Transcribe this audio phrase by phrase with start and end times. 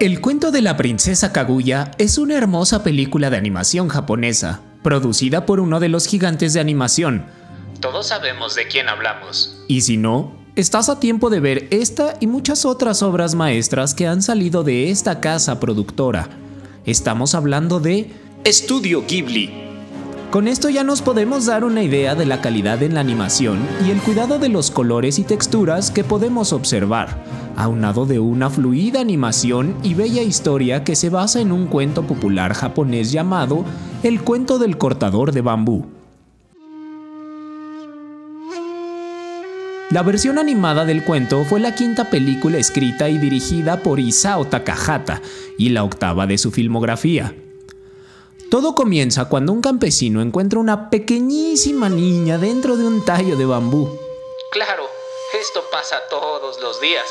[0.00, 5.60] El cuento de la princesa Kaguya es una hermosa película de animación japonesa, producida por
[5.60, 7.26] uno de los gigantes de animación.
[7.80, 9.56] Todos sabemos de quién hablamos.
[9.68, 14.08] Y si no, estás a tiempo de ver esta y muchas otras obras maestras que
[14.08, 16.28] han salido de esta casa productora.
[16.84, 18.10] Estamos hablando de
[18.42, 19.63] Estudio Ghibli.
[20.34, 23.92] Con esto ya nos podemos dar una idea de la calidad en la animación y
[23.92, 27.22] el cuidado de los colores y texturas que podemos observar,
[27.54, 32.52] aunado de una fluida animación y bella historia que se basa en un cuento popular
[32.52, 33.64] japonés llamado
[34.02, 35.86] El cuento del cortador de bambú.
[39.92, 45.22] La versión animada del cuento fue la quinta película escrita y dirigida por Isao Takahata
[45.56, 47.36] y la octava de su filmografía.
[48.54, 53.98] Todo comienza cuando un campesino encuentra una pequeñísima niña dentro de un tallo de bambú.
[54.52, 54.84] Claro,
[55.40, 57.02] esto pasa todos los días.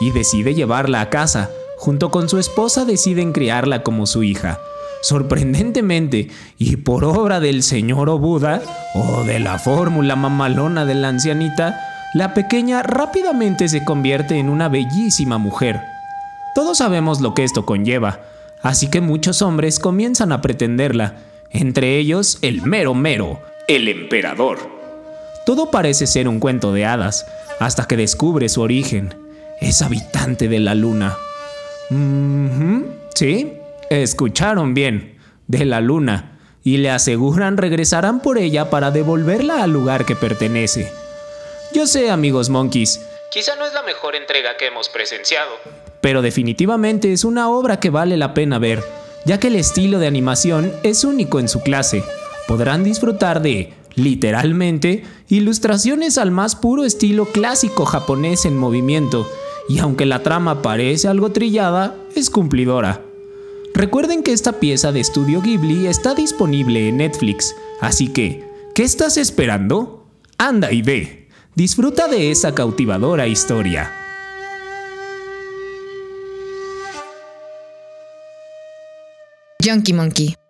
[0.00, 1.50] Y decide llevarla a casa.
[1.76, 4.60] Junto con su esposa deciden criarla como su hija.
[5.02, 8.62] Sorprendentemente, y por obra del señor Obuda,
[8.94, 11.80] o de la fórmula mamalona de la ancianita,
[12.14, 15.82] la pequeña rápidamente se convierte en una bellísima mujer.
[16.54, 18.20] Todos sabemos lo que esto conlleva,
[18.66, 21.18] así que muchos hombres comienzan a pretenderla,
[21.50, 24.58] entre ellos el mero mero, el emperador.
[25.44, 27.26] Todo parece ser un cuento de hadas,
[27.60, 29.14] hasta que descubre su origen.
[29.60, 31.16] Es habitante de la luna.
[33.14, 33.52] sí,
[33.90, 40.04] escucharon bien, de la luna, y le aseguran regresarán por ella para devolverla al lugar
[40.04, 40.90] que pertenece.
[41.72, 45.52] Yo sé, amigos monkeys, quizá no es la mejor entrega que hemos presenciado,
[46.06, 48.80] pero definitivamente es una obra que vale la pena ver,
[49.24, 52.04] ya que el estilo de animación es único en su clase.
[52.46, 59.28] Podrán disfrutar de, literalmente, ilustraciones al más puro estilo clásico japonés en movimiento,
[59.68, 63.02] y aunque la trama parece algo trillada, es cumplidora.
[63.74, 68.44] Recuerden que esta pieza de estudio Ghibli está disponible en Netflix, así que,
[68.76, 70.06] ¿qué estás esperando?
[70.38, 71.26] Anda y ve,
[71.56, 73.95] disfruta de esa cautivadora historia.
[79.66, 80.45] Junkie Monkey.